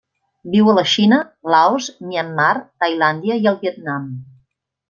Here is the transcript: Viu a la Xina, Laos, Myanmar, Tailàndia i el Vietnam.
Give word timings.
Viu 0.53 0.71
a 0.71 0.73
la 0.77 0.83
Xina, 0.93 1.19
Laos, 1.55 1.89
Myanmar, 2.07 2.49
Tailàndia 2.85 3.41
i 3.45 3.49
el 3.53 3.63
Vietnam. 3.67 4.13